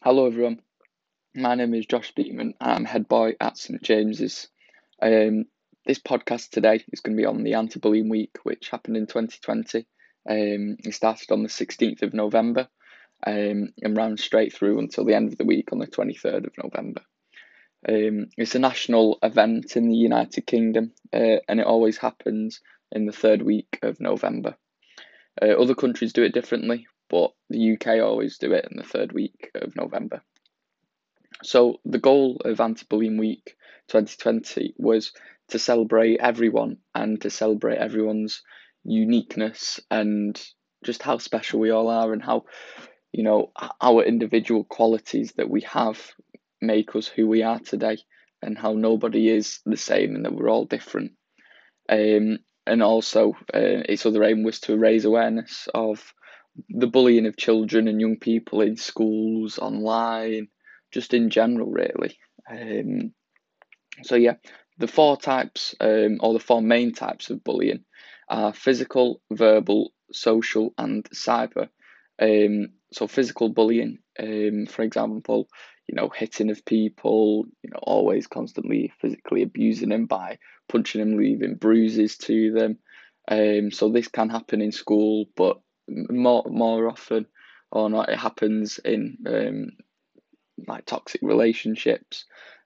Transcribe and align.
Hello 0.00 0.26
everyone, 0.26 0.62
my 1.34 1.56
name 1.56 1.74
is 1.74 1.84
Josh 1.84 2.12
Beekman. 2.14 2.54
I'm 2.60 2.84
head 2.84 3.08
boy 3.08 3.32
at 3.40 3.58
St 3.58 3.82
James's. 3.82 4.46
Um, 5.02 5.46
this 5.86 5.98
podcast 5.98 6.50
today 6.50 6.84
is 6.92 7.00
going 7.00 7.16
to 7.16 7.20
be 7.20 7.26
on 7.26 7.42
the 7.42 7.54
anti-bullying 7.54 8.08
week, 8.08 8.38
which 8.44 8.70
happened 8.70 8.96
in 8.96 9.08
2020. 9.08 9.78
Um, 10.30 10.76
it 10.84 10.94
started 10.94 11.32
on 11.32 11.42
the 11.42 11.48
16th 11.48 12.02
of 12.02 12.14
November 12.14 12.68
um, 13.26 13.72
and 13.82 13.96
ran 13.96 14.16
straight 14.16 14.54
through 14.54 14.78
until 14.78 15.04
the 15.04 15.16
end 15.16 15.32
of 15.32 15.36
the 15.36 15.44
week 15.44 15.72
on 15.72 15.78
the 15.78 15.88
23rd 15.88 16.46
of 16.46 16.52
November. 16.62 17.00
Um, 17.88 18.28
it's 18.36 18.54
a 18.54 18.60
national 18.60 19.18
event 19.24 19.74
in 19.74 19.88
the 19.88 19.96
United 19.96 20.46
Kingdom 20.46 20.92
uh, 21.12 21.42
and 21.48 21.58
it 21.58 21.66
always 21.66 21.98
happens 21.98 22.60
in 22.92 23.06
the 23.06 23.12
third 23.12 23.42
week 23.42 23.80
of 23.82 23.98
November. 23.98 24.54
Uh, 25.42 25.60
other 25.60 25.74
countries 25.74 26.12
do 26.12 26.22
it 26.22 26.34
differently, 26.34 26.86
but 27.08 27.32
the 27.50 27.72
UK 27.72 28.00
always 28.00 28.38
do 28.38 28.52
it 28.52 28.66
in 28.70 28.76
the 28.76 28.84
third 28.84 29.12
week 29.12 29.50
of 29.54 29.76
November. 29.76 30.22
So 31.42 31.80
the 31.84 31.98
goal 31.98 32.40
of 32.44 32.60
Anti-Bullying 32.60 33.16
Week 33.16 33.56
2020 33.88 34.74
was 34.76 35.12
to 35.48 35.58
celebrate 35.58 36.20
everyone 36.20 36.78
and 36.94 37.20
to 37.22 37.30
celebrate 37.30 37.78
everyone's 37.78 38.42
uniqueness 38.84 39.80
and 39.90 40.40
just 40.84 41.02
how 41.02 41.18
special 41.18 41.60
we 41.60 41.70
all 41.70 41.88
are 41.88 42.12
and 42.12 42.22
how 42.22 42.44
you 43.12 43.22
know 43.22 43.52
our 43.80 44.02
individual 44.02 44.64
qualities 44.64 45.32
that 45.36 45.50
we 45.50 45.62
have 45.62 46.00
make 46.60 46.94
us 46.94 47.06
who 47.06 47.26
we 47.26 47.42
are 47.42 47.58
today 47.58 47.98
and 48.42 48.56
how 48.56 48.72
nobody 48.72 49.28
is 49.28 49.60
the 49.64 49.76
same 49.76 50.14
and 50.14 50.24
that 50.24 50.34
we're 50.34 50.50
all 50.50 50.64
different 50.64 51.12
um, 51.88 52.38
and 52.66 52.82
also 52.82 53.32
uh, 53.54 53.82
its 53.88 54.04
other 54.06 54.22
aim 54.24 54.42
was 54.42 54.60
to 54.60 54.76
raise 54.76 55.04
awareness 55.04 55.68
of 55.74 56.12
the 56.68 56.86
bullying 56.86 57.26
of 57.26 57.36
children 57.36 57.88
and 57.88 58.00
young 58.00 58.16
people 58.18 58.60
in 58.60 58.76
schools, 58.76 59.58
online, 59.58 60.48
just 60.92 61.14
in 61.14 61.30
general, 61.30 61.70
really. 61.70 62.18
Um, 62.50 63.12
so 64.02 64.14
yeah, 64.14 64.34
the 64.78 64.88
four 64.88 65.16
types 65.16 65.74
um, 65.80 66.18
or 66.20 66.32
the 66.32 66.40
four 66.40 66.62
main 66.62 66.92
types 66.92 67.30
of 67.30 67.44
bullying 67.44 67.84
are 68.28 68.52
physical, 68.52 69.20
verbal, 69.32 69.92
social, 70.12 70.72
and 70.78 71.04
cyber. 71.10 71.68
Um, 72.20 72.70
so 72.92 73.06
physical 73.06 73.48
bullying, 73.48 73.98
um, 74.18 74.66
for 74.66 74.82
example, 74.82 75.48
you 75.86 75.94
know, 75.94 76.08
hitting 76.08 76.50
of 76.50 76.64
people, 76.64 77.46
you 77.62 77.70
know, 77.70 77.78
always 77.82 78.26
constantly 78.26 78.92
physically 79.00 79.42
abusing 79.42 79.88
them 79.88 80.06
by 80.06 80.38
punching 80.68 81.00
them, 81.00 81.16
leaving 81.16 81.54
bruises 81.54 82.16
to 82.18 82.52
them. 82.52 82.78
Um, 83.26 83.70
so 83.70 83.88
this 83.88 84.08
can 84.08 84.30
happen 84.30 84.60
in 84.60 84.72
school, 84.72 85.26
but 85.36 85.58
more 85.88 86.44
more 86.48 86.88
often 86.88 87.26
or 87.70 87.90
not, 87.90 88.08
it 88.08 88.18
happens 88.18 88.78
in 88.78 89.18
um, 89.26 89.70
like 90.66 90.86
toxic 90.86 91.20
relationships. 91.22 92.24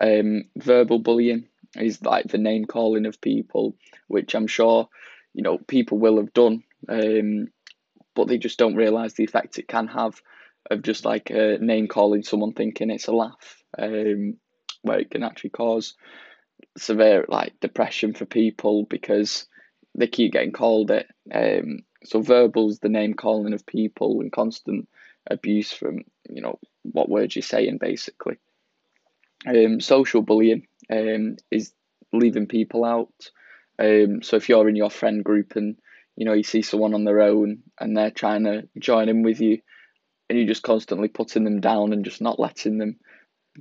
Um, 0.00 0.44
verbal 0.56 0.98
bullying 0.98 1.48
is 1.76 2.02
like 2.02 2.26
the 2.26 2.38
name 2.38 2.64
calling 2.64 3.06
of 3.06 3.20
people, 3.20 3.76
which 4.08 4.34
I'm 4.34 4.46
sure 4.46 4.88
you 5.32 5.42
know 5.42 5.58
people 5.58 5.98
will 5.98 6.18
have 6.18 6.32
done, 6.32 6.62
um, 6.88 7.48
but 8.14 8.28
they 8.28 8.38
just 8.38 8.58
don't 8.58 8.76
realize 8.76 9.14
the 9.14 9.24
effect 9.24 9.58
it 9.58 9.68
can 9.68 9.88
have 9.88 10.20
of 10.70 10.82
just 10.82 11.04
like 11.04 11.30
a 11.30 11.58
name 11.60 11.88
calling 11.88 12.22
someone 12.22 12.52
thinking 12.52 12.90
it's 12.90 13.08
a 13.08 13.12
laugh, 13.12 13.62
um, 13.78 14.36
where 14.82 14.98
it 14.98 15.10
can 15.10 15.22
actually 15.22 15.50
cause 15.50 15.94
severe 16.76 17.24
like 17.28 17.58
depression 17.60 18.14
for 18.14 18.24
people 18.24 18.84
because 18.84 19.46
they 19.94 20.06
keep 20.06 20.32
getting 20.32 20.52
called 20.52 20.90
it. 20.90 21.06
Um, 21.32 21.80
so 22.04 22.20
verbal's 22.20 22.78
the 22.78 22.88
name 22.88 23.14
calling 23.14 23.52
of 23.52 23.66
people 23.66 24.20
and 24.20 24.32
constant 24.32 24.88
abuse 25.30 25.72
from 25.72 26.04
you 26.28 26.42
know 26.42 26.58
what 26.82 27.08
words 27.08 27.34
you're 27.34 27.42
saying 27.42 27.78
basically. 27.78 28.36
Um, 29.46 29.80
social 29.80 30.22
bullying 30.22 30.66
um, 30.90 31.36
is 31.50 31.72
leaving 32.12 32.46
people 32.46 32.84
out. 32.84 33.30
Um, 33.78 34.22
so 34.22 34.36
if 34.36 34.48
you're 34.48 34.68
in 34.68 34.76
your 34.76 34.90
friend 34.90 35.24
group 35.24 35.56
and 35.56 35.76
you 36.16 36.24
know 36.24 36.32
you 36.32 36.44
see 36.44 36.62
someone 36.62 36.94
on 36.94 37.04
their 37.04 37.20
own 37.20 37.62
and 37.80 37.96
they're 37.96 38.10
trying 38.10 38.44
to 38.44 38.68
join 38.78 39.08
in 39.08 39.22
with 39.22 39.40
you, 39.40 39.60
and 40.28 40.38
you're 40.38 40.48
just 40.48 40.62
constantly 40.62 41.08
putting 41.08 41.44
them 41.44 41.60
down 41.60 41.92
and 41.92 42.04
just 42.04 42.20
not 42.20 42.40
letting 42.40 42.78
them 42.78 42.98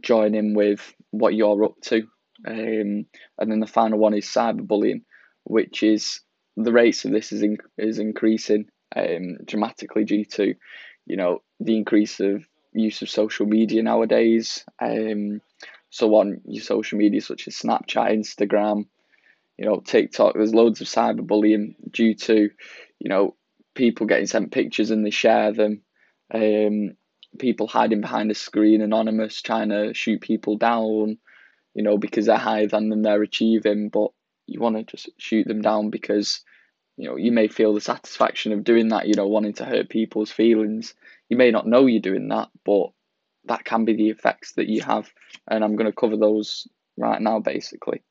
join 0.00 0.34
in 0.34 0.54
with 0.54 0.94
what 1.10 1.34
you're 1.34 1.64
up 1.64 1.80
to. 1.82 2.06
Um, 2.46 3.06
and 3.38 3.50
then 3.50 3.60
the 3.60 3.66
final 3.66 3.98
one 3.98 4.14
is 4.14 4.26
cyberbullying, 4.26 5.02
which 5.44 5.82
is 5.82 6.20
the 6.56 6.72
rates 6.72 7.04
of 7.04 7.12
this 7.12 7.32
is 7.32 7.42
in, 7.42 7.58
is 7.78 7.98
increasing 7.98 8.66
um, 8.94 9.38
dramatically 9.44 10.04
due 10.04 10.24
to, 10.24 10.54
you 11.06 11.16
know, 11.16 11.42
the 11.60 11.76
increase 11.76 12.20
of 12.20 12.44
use 12.72 13.02
of 13.02 13.10
social 13.10 13.46
media 13.46 13.82
nowadays. 13.82 14.64
Um, 14.80 15.40
so 15.90 16.14
on 16.14 16.40
your 16.44 16.62
social 16.62 16.98
media 16.98 17.20
such 17.20 17.48
as 17.48 17.56
Snapchat, 17.56 18.12
Instagram, 18.12 18.86
you 19.58 19.66
know, 19.66 19.80
TikTok, 19.80 20.34
there's 20.34 20.54
loads 20.54 20.80
of 20.80 20.86
cyberbullying 20.86 21.74
due 21.90 22.14
to, 22.14 22.50
you 22.98 23.08
know, 23.08 23.34
people 23.74 24.06
getting 24.06 24.26
sent 24.26 24.52
pictures 24.52 24.90
and 24.90 25.04
they 25.04 25.10
share 25.10 25.52
them. 25.52 25.82
Um, 26.32 26.96
people 27.38 27.66
hiding 27.66 28.00
behind 28.00 28.30
a 28.30 28.34
screen, 28.34 28.82
anonymous, 28.82 29.40
trying 29.40 29.70
to 29.70 29.94
shoot 29.94 30.20
people 30.20 30.56
down, 30.56 31.18
you 31.74 31.82
know, 31.82 31.98
because 31.98 32.26
they're 32.26 32.36
higher 32.36 32.66
than 32.66 32.88
them, 32.88 33.02
they're 33.02 33.22
achieving, 33.22 33.88
but 33.88 34.10
you 34.52 34.60
want 34.60 34.76
to 34.76 34.84
just 34.84 35.08
shoot 35.18 35.46
them 35.46 35.62
down 35.62 35.90
because 35.90 36.40
you 36.96 37.08
know 37.08 37.16
you 37.16 37.32
may 37.32 37.48
feel 37.48 37.74
the 37.74 37.80
satisfaction 37.80 38.52
of 38.52 38.64
doing 38.64 38.88
that 38.88 39.08
you 39.08 39.14
know 39.14 39.26
wanting 39.26 39.54
to 39.54 39.64
hurt 39.64 39.88
people's 39.88 40.30
feelings. 40.30 40.94
You 41.28 41.36
may 41.36 41.50
not 41.50 41.66
know 41.66 41.86
you're 41.86 42.00
doing 42.00 42.28
that 42.28 42.48
but 42.64 42.90
that 43.46 43.64
can 43.64 43.84
be 43.84 43.94
the 43.94 44.10
effects 44.10 44.52
that 44.52 44.68
you 44.68 44.82
have 44.82 45.10
and 45.48 45.64
i'm 45.64 45.74
going 45.74 45.90
to 45.90 45.96
cover 45.96 46.16
those 46.16 46.68
right 46.96 47.20
now 47.20 47.40
basically. 47.40 48.02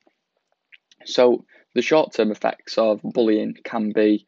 So 1.06 1.46
the 1.74 1.81
short-term 1.81 2.31
effects 2.31 2.78
of 2.78 3.02
bullying 3.03 3.56
can 3.63 3.91
be 3.91 4.28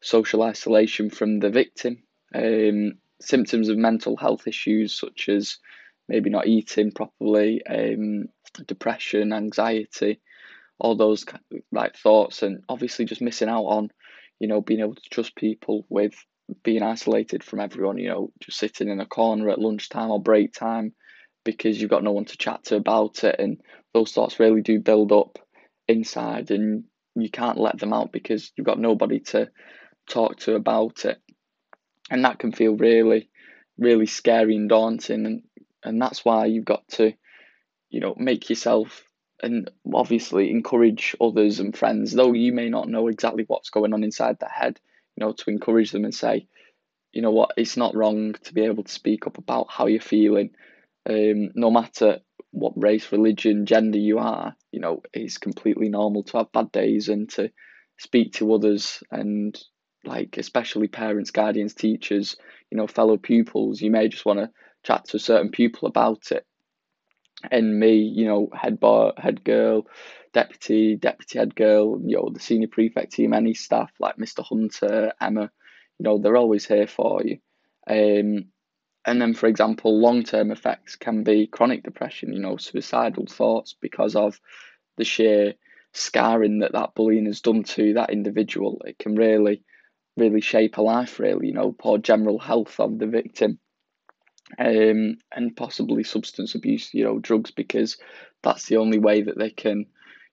social 0.00 0.42
isolation 0.42 1.10
from 1.10 1.38
the 1.38 1.50
victim 1.50 2.02
um, 2.34 2.94
symptoms 3.20 3.68
of 3.68 3.76
mental 3.76 4.16
health 4.16 4.46
issues 4.46 4.98
such 4.98 5.28
as 5.28 5.58
maybe 6.08 6.30
not 6.30 6.46
eating 6.46 6.90
properly 6.90 7.64
um, 7.66 8.26
depression 8.66 9.32
anxiety 9.32 10.20
all 10.82 10.96
those 10.96 11.24
like 11.70 11.96
thoughts 11.96 12.42
and 12.42 12.62
obviously 12.68 13.04
just 13.04 13.22
missing 13.22 13.48
out 13.48 13.64
on 13.64 13.88
you 14.38 14.48
know 14.48 14.60
being 14.60 14.80
able 14.80 14.96
to 14.96 15.08
trust 15.10 15.34
people 15.36 15.86
with 15.88 16.12
being 16.64 16.82
isolated 16.82 17.42
from 17.42 17.60
everyone 17.60 17.96
you 17.96 18.08
know 18.08 18.32
just 18.40 18.58
sitting 18.58 18.88
in 18.88 19.00
a 19.00 19.06
corner 19.06 19.48
at 19.48 19.60
lunchtime 19.60 20.10
or 20.10 20.20
break 20.20 20.52
time 20.52 20.92
because 21.44 21.80
you've 21.80 21.90
got 21.90 22.04
no 22.04 22.12
one 22.12 22.24
to 22.26 22.36
chat 22.36 22.64
to 22.64 22.76
about 22.76 23.24
it. 23.24 23.36
And 23.38 23.60
those 23.92 24.12
thoughts 24.12 24.40
really 24.40 24.62
do 24.62 24.78
build 24.78 25.12
up 25.12 25.38
inside 25.88 26.50
and 26.50 26.84
you 27.14 27.30
can't 27.30 27.58
let 27.58 27.78
them 27.78 27.92
out 27.92 28.12
because 28.12 28.52
you've 28.56 28.66
got 28.66 28.78
nobody 28.78 29.20
to 29.20 29.50
talk 30.08 30.38
to 30.38 30.54
about 30.54 31.04
it. 31.04 31.20
And 32.10 32.24
that 32.24 32.38
can 32.38 32.52
feel 32.52 32.76
really 32.76 33.28
really 33.78 34.06
scary 34.06 34.56
and 34.56 34.68
daunting. 34.68 35.26
And 35.26 35.42
and 35.84 36.00
that's 36.00 36.24
why 36.24 36.46
you've 36.46 36.64
got 36.64 36.86
to 36.88 37.12
you 37.90 38.00
know 38.00 38.14
make 38.16 38.48
yourself 38.50 39.04
and 39.42 39.70
obviously 39.92 40.50
encourage 40.50 41.16
others 41.20 41.60
and 41.60 41.76
friends, 41.76 42.12
though 42.12 42.32
you 42.32 42.52
may 42.52 42.68
not 42.68 42.88
know 42.88 43.08
exactly 43.08 43.44
what's 43.46 43.70
going 43.70 43.92
on 43.92 44.04
inside 44.04 44.38
their 44.38 44.48
head, 44.48 44.80
you 45.16 45.24
know, 45.24 45.32
to 45.32 45.50
encourage 45.50 45.90
them 45.90 46.04
and 46.04 46.14
say, 46.14 46.46
you 47.12 47.22
know 47.22 47.30
what, 47.30 47.52
it's 47.56 47.76
not 47.76 47.94
wrong 47.94 48.34
to 48.44 48.54
be 48.54 48.64
able 48.64 48.84
to 48.84 48.92
speak 48.92 49.26
up 49.26 49.38
about 49.38 49.66
how 49.70 49.86
you're 49.86 50.00
feeling, 50.00 50.50
um, 51.08 51.50
no 51.54 51.70
matter 51.70 52.20
what 52.52 52.72
race, 52.76 53.10
religion, 53.12 53.66
gender 53.66 53.98
you 53.98 54.18
are, 54.18 54.54
you 54.70 54.80
know, 54.80 55.02
it's 55.12 55.38
completely 55.38 55.88
normal 55.88 56.22
to 56.22 56.38
have 56.38 56.52
bad 56.52 56.70
days 56.72 57.08
and 57.08 57.28
to 57.30 57.50
speak 57.98 58.34
to 58.34 58.54
others 58.54 59.02
and 59.10 59.58
like 60.04 60.36
especially 60.38 60.88
parents, 60.88 61.30
guardians, 61.30 61.74
teachers, 61.74 62.36
you 62.70 62.76
know, 62.76 62.86
fellow 62.86 63.16
pupils, 63.16 63.80
you 63.80 63.90
may 63.90 64.08
just 64.08 64.24
want 64.24 64.38
to 64.38 64.50
chat 64.82 65.04
to 65.06 65.16
a 65.16 65.20
certain 65.20 65.50
pupil 65.50 65.88
about 65.88 66.32
it 66.32 66.44
and 67.50 67.78
me, 67.78 67.94
you 67.94 68.26
know, 68.26 68.48
head 68.52 68.80
bar, 68.80 69.12
head 69.16 69.44
girl, 69.44 69.86
deputy, 70.32 70.96
deputy 70.96 71.38
head 71.38 71.54
girl, 71.54 72.00
you 72.04 72.16
know, 72.16 72.30
the 72.32 72.40
senior 72.40 72.68
prefect 72.68 73.12
team, 73.12 73.32
any 73.32 73.54
staff 73.54 73.90
like 73.98 74.16
Mr. 74.16 74.44
Hunter, 74.44 75.12
Emma, 75.20 75.50
you 75.98 76.04
know, 76.04 76.18
they're 76.18 76.36
always 76.36 76.66
here 76.66 76.86
for 76.86 77.22
you. 77.22 77.38
Um, 77.86 78.46
and 79.04 79.20
then, 79.20 79.34
for 79.34 79.46
example, 79.46 80.00
long 80.00 80.22
term 80.22 80.50
effects 80.50 80.96
can 80.96 81.24
be 81.24 81.46
chronic 81.46 81.82
depression, 81.82 82.32
you 82.32 82.40
know, 82.40 82.56
suicidal 82.56 83.26
thoughts 83.26 83.74
because 83.80 84.14
of 84.14 84.40
the 84.96 85.04
sheer 85.04 85.54
scarring 85.92 86.60
that 86.60 86.72
that 86.72 86.94
bullying 86.94 87.26
has 87.26 87.40
done 87.40 87.64
to 87.64 87.94
that 87.94 88.10
individual. 88.10 88.80
It 88.86 88.98
can 88.98 89.16
really, 89.16 89.64
really 90.16 90.40
shape 90.40 90.78
a 90.78 90.82
life, 90.82 91.18
really, 91.18 91.48
you 91.48 91.54
know, 91.54 91.72
poor 91.72 91.98
general 91.98 92.38
health 92.38 92.78
of 92.78 92.98
the 92.98 93.06
victim 93.06 93.58
um, 94.58 95.16
and 95.34 95.56
possibly 95.56 96.04
substance 96.04 96.54
abuse, 96.54 96.92
you 96.92 97.04
know, 97.04 97.18
drugs, 97.18 97.50
because 97.50 97.96
that's 98.42 98.66
the 98.66 98.76
only 98.76 98.98
way 98.98 99.22
that 99.22 99.38
they 99.38 99.50
can, 99.50 99.86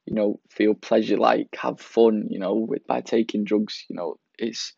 you 0.06 0.14
know, 0.14 0.40
feel 0.50 0.74
pleasure, 0.74 1.18
like 1.18 1.56
have 1.56 1.80
fun, 1.80 2.28
you 2.30 2.40
know, 2.40 2.56
with 2.56 2.86
by 2.88 3.02
taking 3.02 3.44
drugs, 3.44 3.86
you 3.90 3.96
know, 3.96 4.16
it's 4.38 4.74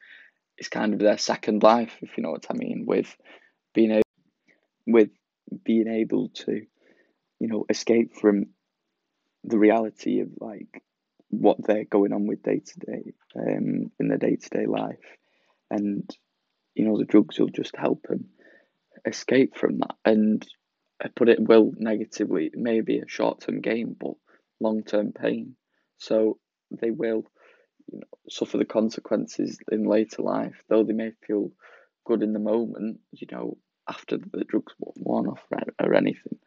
it's 0.58 0.70
kind 0.70 0.94
of 0.94 1.00
their 1.00 1.18
second 1.18 1.64
life, 1.64 1.98
if 2.02 2.18
you 2.18 2.24
know 2.24 2.32
what 2.32 2.46
I 2.50 2.54
mean, 2.54 2.86
with 2.86 3.16
being 3.74 3.92
able, 3.92 4.04
with 4.86 5.10
being 5.64 5.88
able 5.88 6.30
to, 6.30 6.62
you 7.40 7.48
know, 7.48 7.66
escape 7.70 8.16
from 8.16 8.48
the 9.44 9.58
reality 9.58 10.20
of 10.20 10.30
like 10.40 10.84
what 11.30 11.58
they're 11.66 11.86
going 11.86 12.14
on 12.14 12.28
with 12.28 12.44
day 12.44 12.60
to 12.60 12.80
day, 12.80 13.14
um, 13.36 13.92
in 14.00 14.08
their 14.08 14.18
day 14.18 14.36
to 14.36 14.50
day 14.50 14.66
life, 14.68 15.18
and 15.72 16.08
you 16.76 16.86
know 16.86 16.98
the 16.98 17.06
drugs 17.06 17.40
will 17.40 17.50
just 17.50 17.76
help 17.76 18.04
them 18.04 18.26
escape 19.06 19.56
from 19.56 19.80
that. 19.80 19.96
And 20.06 20.46
I 21.04 21.08
put 21.08 21.30
it 21.30 21.40
will 21.40 21.72
negatively, 21.78 22.52
maybe 22.54 23.00
a 23.00 23.08
short 23.08 23.42
term 23.42 23.62
gain, 23.62 23.96
but 24.00 24.14
long 24.60 24.84
term 24.84 25.12
pain. 25.14 25.56
So 25.98 26.38
they 26.70 26.92
will, 26.92 27.26
you 27.92 28.00
know, 28.00 28.08
suffer 28.30 28.58
the 28.58 28.66
consequences 28.66 29.60
in 29.72 29.84
later 29.84 30.22
life, 30.22 30.64
though 30.70 30.84
they 30.84 30.94
may 30.94 31.12
feel 31.26 31.52
good 32.06 32.24
in 32.24 32.34
the 32.34 32.40
moment. 32.40 33.00
You 33.12 33.28
know, 33.32 33.58
after 33.90 34.18
the 34.18 34.44
drugs 34.44 34.74
worn 34.78 35.28
off 35.28 35.46
or 35.80 35.94
anything, 35.94 36.38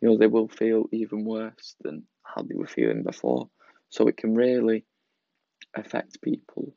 you 0.00 0.08
know, 0.08 0.18
they 0.18 0.26
will 0.26 0.48
feel 0.48 0.84
even 0.92 1.24
worse 1.24 1.76
than 1.80 2.04
how 2.22 2.42
they 2.42 2.54
were 2.54 2.66
feeling 2.66 3.02
before. 3.02 3.48
So 3.88 4.08
it 4.08 4.16
can 4.16 4.34
really 4.34 4.84
affect 5.74 6.20
people. 6.20 6.74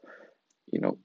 You 0.71 0.81
know, 0.81 0.97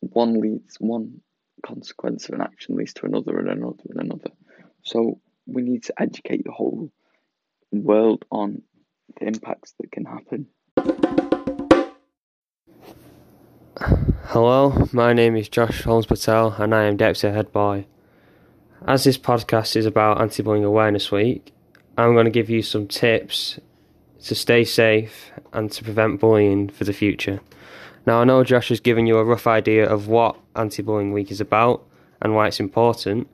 one 0.00 0.40
leads 0.40 0.76
one 0.78 1.20
consequence 1.60 2.28
of 2.28 2.34
an 2.34 2.40
action 2.40 2.76
leads 2.76 2.94
to 2.94 3.06
another 3.06 3.38
and 3.38 3.48
another 3.48 3.84
and 3.88 4.00
another. 4.00 4.30
So 4.82 5.20
we 5.46 5.62
need 5.62 5.84
to 5.84 5.94
educate 6.00 6.44
the 6.44 6.52
whole 6.52 6.90
world 7.72 8.24
on 8.30 8.62
the 9.18 9.26
impacts 9.26 9.74
that 9.80 9.92
can 9.92 10.04
happen. 10.04 10.46
Hello, 14.24 14.88
my 14.92 15.12
name 15.12 15.36
is 15.36 15.48
Josh 15.48 15.82
Holmes 15.82 16.06
Patel 16.06 16.54
and 16.58 16.74
I 16.74 16.84
am 16.84 16.96
Deputy 16.96 17.28
Head 17.28 17.52
Boy. 17.52 17.86
As 18.86 19.04
this 19.04 19.18
podcast 19.18 19.76
is 19.76 19.86
about 19.86 20.20
Anti 20.20 20.42
Bullying 20.42 20.64
Awareness 20.64 21.10
Week, 21.10 21.52
I'm 21.98 22.14
going 22.14 22.24
to 22.24 22.30
give 22.30 22.48
you 22.48 22.62
some 22.62 22.86
tips 22.86 23.58
to 24.24 24.34
stay 24.34 24.64
safe 24.64 25.32
and 25.52 25.70
to 25.72 25.84
prevent 25.84 26.20
bullying 26.20 26.68
for 26.68 26.84
the 26.84 26.92
future. 26.92 27.40
Now, 28.06 28.20
I 28.20 28.24
know 28.24 28.44
Josh 28.44 28.70
has 28.70 28.80
given 28.80 29.06
you 29.06 29.18
a 29.18 29.24
rough 29.24 29.46
idea 29.46 29.86
of 29.86 30.08
what 30.08 30.36
Anti 30.60 30.82
Bullying 30.82 31.12
Week 31.12 31.30
is 31.30 31.40
about 31.40 31.86
and 32.22 32.34
why 32.34 32.46
it's 32.46 32.60
important. 32.60 33.28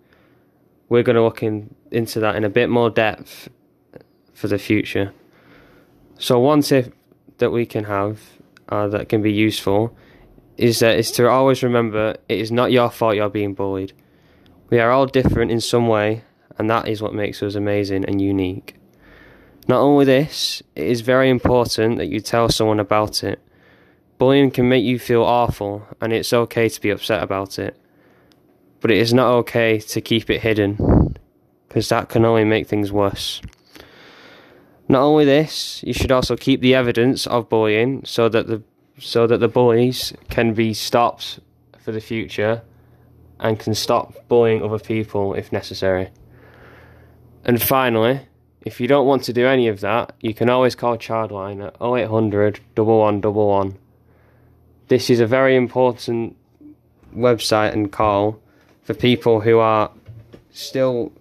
We're 0.89 1.03
going 1.03 1.17
to 1.17 1.23
look 1.23 1.43
in, 1.43 1.75
into 1.91 2.21
that 2.21 2.37
in 2.37 2.45
a 2.45 2.49
bit 2.49 2.71
more 2.71 2.91
depth 2.91 3.49
for 4.33 4.49
the 4.49 4.59
future. 4.59 5.13
So, 6.19 6.39
one 6.39 6.63
tip 6.63 6.95
that 7.39 7.51
we 7.51 7.67
can 7.67 7.85
have 7.85 8.21
uh, 8.69 8.89
that 8.89 9.09
can 9.09 9.23
be 9.23 9.33
useful 9.33 9.97
is 10.57 10.79
that 10.79 10.99
is 10.99 11.11
to 11.13 11.29
always 11.29 11.63
remember 11.63 12.17
it 12.29 12.39
is 12.39 12.51
not 12.51 12.73
your 12.73 12.91
fault 12.91 13.17
you're 13.17 13.29
being 13.29 13.55
bullied. 13.55 13.93
We 14.71 14.79
are 14.79 14.91
all 14.91 15.07
different 15.07 15.51
in 15.51 15.61
some 15.61 15.89
way, 15.89 16.23
and 16.59 16.71
that 16.71 16.89
is 16.89 17.03
what 17.03 17.15
makes 17.15 17.43
us 17.43 17.55
amazing 17.55 18.05
and 18.05 18.21
unique. 18.21 18.77
Not 19.69 19.81
only 19.81 20.05
this, 20.05 20.63
it 20.75 20.87
is 20.87 21.01
very 21.01 21.29
important 21.29 21.99
that 21.99 22.07
you 22.07 22.21
tell 22.21 22.49
someone 22.49 22.81
about 22.81 23.25
it. 23.25 23.41
Bullying 24.19 24.51
can 24.51 24.69
make 24.69 24.85
you 24.85 24.99
feel 24.99 25.23
awful, 25.23 25.87
and 26.01 26.13
it's 26.13 26.33
okay 26.33 26.69
to 26.69 26.81
be 26.81 26.91
upset 26.91 27.23
about 27.23 27.59
it. 27.59 27.77
But 28.81 28.91
it 28.91 28.99
is 28.99 29.13
not 29.13 29.31
okay 29.41 29.79
to 29.79 30.01
keep 30.01 30.31
it 30.31 30.41
hidden, 30.41 31.17
because 31.69 31.89
that 31.91 32.09
can 32.09 32.25
only 32.25 32.45
make 32.45 32.67
things 32.67 32.91
worse. 32.91 33.43
Not 34.89 35.03
only 35.03 35.25
this, 35.25 35.83
you 35.83 35.93
should 35.93 36.13
also 36.13 36.37
keep 36.37 36.61
the 36.61 36.75
evidence 36.75 37.27
of 37.27 37.49
bullying 37.49 38.05
so 38.05 38.29
that 38.29 38.47
the 38.47 38.63
so 38.99 39.27
that 39.27 39.39
the 39.39 39.49
bullies 39.49 40.15
can 40.31 40.55
be 40.55 40.73
stopped 40.73 41.41
for 41.79 41.93
the 41.93 42.01
future 42.01 42.63
and 43.39 43.59
can 43.59 43.75
stop 43.75 44.15
bullying 44.29 44.63
other 44.63 44.79
people 44.79 45.35
if 45.35 45.53
necessary. 45.53 46.09
And 47.45 47.61
finally, 47.61 48.21
if 48.63 48.81
you 48.81 48.89
don't 48.89 49.07
want 49.07 49.23
to 49.25 49.33
do 49.33 49.47
any 49.47 49.69
of 49.69 49.81
that, 49.81 50.15
you 50.21 50.33
can 50.33 50.49
always 50.49 50.75
call 50.75 50.97
Childline 50.97 51.65
at 51.65 51.77
0800 51.81 52.61
1111. 52.75 53.79
This 54.89 55.11
is 55.11 55.19
a 55.19 55.27
very 55.27 55.57
important 55.57 56.37
website 57.15 57.73
and 57.73 57.91
call 57.91 58.41
for 58.83 58.95
people 58.95 59.41
who 59.41 59.59
are 59.59 59.91
still 60.51 61.13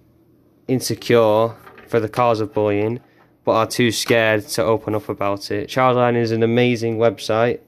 insecure 0.67 1.55
for 1.87 1.99
the 1.99 2.09
cause 2.09 2.39
of 2.41 2.53
bullying 2.53 2.99
but 3.43 3.51
are 3.51 3.67
too 3.67 3.91
scared 3.91 4.47
to 4.49 4.63
open 4.63 4.95
up 4.95 5.07
about 5.07 5.51
it. 5.51 5.69
Childline 5.69 6.15
is 6.15 6.31
an 6.31 6.43
amazing 6.43 6.97
website 6.97 7.59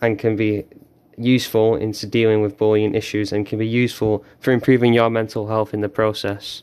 and 0.00 0.18
can 0.18 0.36
be 0.36 0.64
useful 1.18 1.76
into 1.76 2.06
dealing 2.06 2.40
with 2.40 2.56
bullying 2.56 2.94
issues 2.94 3.32
and 3.32 3.46
can 3.46 3.58
be 3.58 3.68
useful 3.68 4.24
for 4.40 4.52
improving 4.52 4.94
your 4.94 5.10
mental 5.10 5.48
health 5.48 5.74
in 5.74 5.82
the 5.82 5.88
process. 5.88 6.62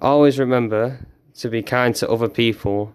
Always 0.00 0.38
remember 0.38 1.06
to 1.34 1.48
be 1.48 1.62
kind 1.62 1.94
to 1.96 2.08
other 2.08 2.28
people 2.28 2.94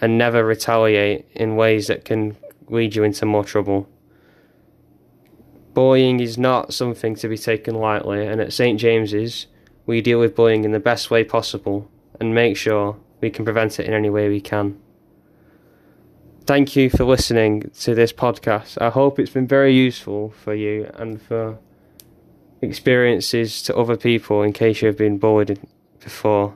and 0.00 0.18
never 0.18 0.44
retaliate 0.44 1.26
in 1.34 1.54
ways 1.54 1.86
that 1.86 2.04
can 2.04 2.36
lead 2.68 2.94
you 2.94 3.02
into 3.04 3.26
more 3.26 3.44
trouble. 3.44 3.88
Bullying 5.72 6.20
is 6.20 6.38
not 6.38 6.72
something 6.72 7.14
to 7.16 7.28
be 7.28 7.36
taken 7.36 7.74
lightly, 7.74 8.26
and 8.26 8.40
at 8.40 8.52
St 8.52 8.78
James's, 8.78 9.46
we 9.86 10.00
deal 10.00 10.20
with 10.20 10.36
bullying 10.36 10.64
in 10.64 10.72
the 10.72 10.80
best 10.80 11.10
way 11.10 11.24
possible 11.24 11.90
and 12.20 12.34
make 12.34 12.56
sure 12.56 12.96
we 13.20 13.30
can 13.30 13.44
prevent 13.44 13.80
it 13.80 13.86
in 13.86 13.92
any 13.92 14.08
way 14.08 14.28
we 14.28 14.40
can. 14.40 14.78
Thank 16.46 16.76
you 16.76 16.90
for 16.90 17.04
listening 17.04 17.70
to 17.80 17.94
this 17.94 18.12
podcast. 18.12 18.80
I 18.80 18.90
hope 18.90 19.18
it's 19.18 19.30
been 19.30 19.46
very 19.46 19.74
useful 19.74 20.30
for 20.30 20.54
you 20.54 20.90
and 20.94 21.20
for 21.20 21.58
experiences 22.60 23.62
to 23.62 23.76
other 23.76 23.96
people 23.96 24.42
in 24.42 24.52
case 24.52 24.82
you've 24.82 24.98
been 24.98 25.18
bullied 25.18 25.58
before. 26.00 26.54